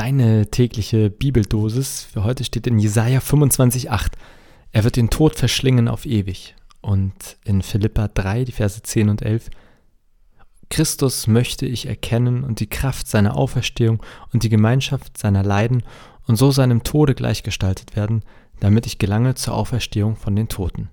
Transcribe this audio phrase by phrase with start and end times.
[0.00, 4.12] Deine tägliche Bibeldosis für heute steht in Jesaja 25,8.
[4.72, 6.56] Er wird den Tod verschlingen auf ewig.
[6.80, 9.50] Und in Philippa 3, die Verse 10 und 11.
[10.70, 14.02] Christus möchte ich erkennen und die Kraft seiner Auferstehung
[14.32, 15.82] und die Gemeinschaft seiner Leiden
[16.26, 18.22] und so seinem Tode gleichgestaltet werden,
[18.58, 20.88] damit ich gelange zur Auferstehung von den Toten.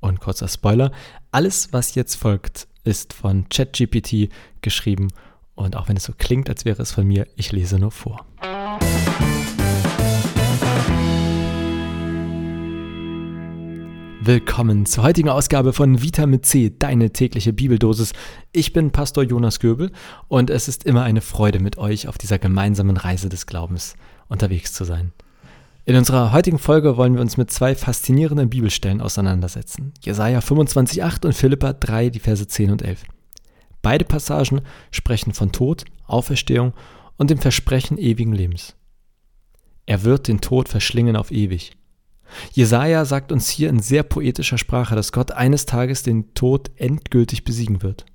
[0.00, 0.90] Und kurzer Spoiler,
[1.32, 4.30] alles, was jetzt folgt, ist von ChatGPT
[4.62, 5.08] geschrieben
[5.62, 8.26] und auch wenn es so klingt, als wäre es von mir, ich lese nur vor.
[14.24, 18.12] Willkommen zur heutigen Ausgabe von Vitamin C, deine tägliche Bibeldosis.
[18.52, 19.90] Ich bin Pastor Jonas Göbel
[20.28, 23.96] und es ist immer eine Freude mit euch auf dieser gemeinsamen Reise des Glaubens
[24.28, 25.12] unterwegs zu sein.
[25.86, 29.92] In unserer heutigen Folge wollen wir uns mit zwei faszinierenden Bibelstellen auseinandersetzen.
[30.00, 33.02] Jesaja 25,8 und Philippa 3, die Verse 10 und 11.
[33.82, 36.72] Beide Passagen sprechen von Tod, Auferstehung
[37.16, 38.74] und dem Versprechen ewigen Lebens.
[39.86, 41.72] Er wird den Tod verschlingen auf ewig.
[42.52, 47.44] Jesaja sagt uns hier in sehr poetischer Sprache, dass Gott eines Tages den Tod endgültig
[47.44, 48.06] besiegen wird.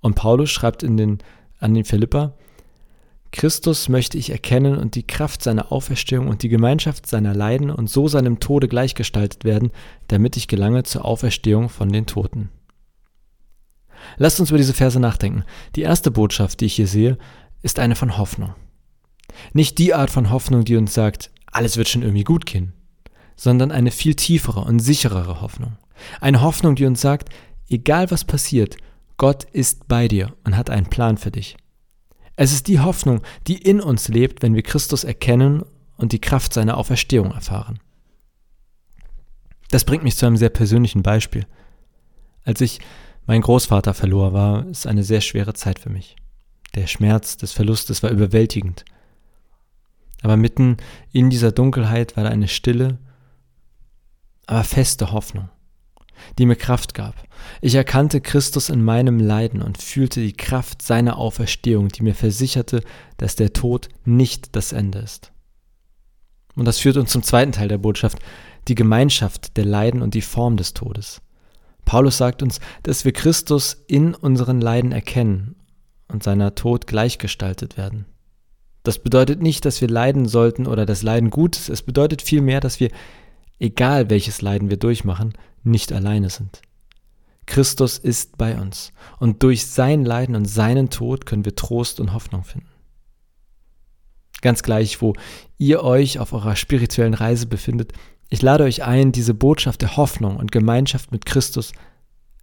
[0.00, 1.18] Und Paulus schreibt in den,
[1.58, 2.34] an den Philippa,
[3.32, 7.88] Christus möchte ich erkennen und die Kraft seiner Auferstehung und die Gemeinschaft seiner Leiden und
[7.88, 9.70] so seinem Tode gleichgestaltet werden,
[10.08, 12.50] damit ich gelange zur Auferstehung von den Toten.
[14.16, 15.44] Lasst uns über diese Verse nachdenken.
[15.76, 17.18] Die erste Botschaft, die ich hier sehe,
[17.62, 18.54] ist eine von Hoffnung.
[19.52, 22.72] Nicht die Art von Hoffnung, die uns sagt, alles wird schon irgendwie gut gehen,
[23.36, 25.76] sondern eine viel tiefere und sicherere Hoffnung.
[26.20, 27.28] Eine Hoffnung, die uns sagt,
[27.68, 28.76] egal was passiert,
[29.16, 31.56] Gott ist bei dir und hat einen Plan für dich.
[32.36, 35.62] Es ist die Hoffnung, die in uns lebt, wenn wir Christus erkennen
[35.96, 37.80] und die Kraft seiner Auferstehung erfahren.
[39.70, 41.46] Das bringt mich zu einem sehr persönlichen Beispiel.
[42.44, 42.80] Als ich
[43.26, 46.16] meinen Großvater verlor, war es eine sehr schwere Zeit für mich.
[46.74, 48.84] Der Schmerz des Verlustes war überwältigend.
[50.22, 50.76] Aber mitten
[51.12, 52.98] in dieser Dunkelheit war da eine stille,
[54.46, 55.48] aber feste Hoffnung,
[56.38, 57.26] die mir Kraft gab.
[57.60, 62.82] Ich erkannte Christus in meinem Leiden und fühlte die Kraft seiner Auferstehung, die mir versicherte,
[63.16, 65.32] dass der Tod nicht das Ende ist.
[66.54, 68.18] Und das führt uns zum zweiten Teil der Botschaft,
[68.68, 71.22] die Gemeinschaft der Leiden und die Form des Todes.
[71.90, 75.56] Paulus sagt uns, dass wir Christus in unseren Leiden erkennen
[76.06, 78.04] und seiner Tod gleichgestaltet werden.
[78.84, 81.68] Das bedeutet nicht, dass wir leiden sollten oder das Leiden gut ist.
[81.68, 82.90] Es bedeutet vielmehr, dass wir,
[83.58, 85.32] egal welches Leiden wir durchmachen,
[85.64, 86.62] nicht alleine sind.
[87.46, 92.12] Christus ist bei uns und durch sein Leiden und seinen Tod können wir Trost und
[92.12, 92.70] Hoffnung finden.
[94.42, 95.14] Ganz gleich, wo
[95.58, 97.94] ihr euch auf eurer spirituellen Reise befindet,
[98.30, 101.72] ich lade euch ein, diese Botschaft der Hoffnung und Gemeinschaft mit Christus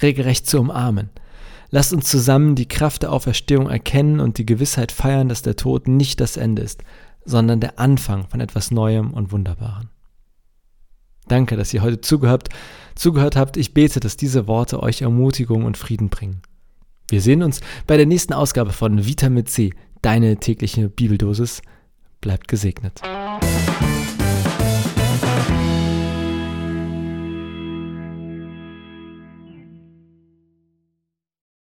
[0.00, 1.10] regelrecht zu umarmen.
[1.70, 5.88] Lasst uns zusammen die Kraft der Auferstehung erkennen und die Gewissheit feiern, dass der Tod
[5.88, 6.82] nicht das Ende ist,
[7.24, 9.88] sondern der Anfang von etwas Neuem und Wunderbaren.
[11.28, 12.48] Danke, dass ihr heute zugehört,
[12.96, 13.56] zugehört habt.
[13.56, 16.42] Ich bete, dass diese Worte euch Ermutigung und Frieden bringen.
[17.08, 21.62] Wir sehen uns bei der nächsten Ausgabe von Vitamin C, deine tägliche Bibeldosis.
[22.20, 23.00] Bleibt gesegnet.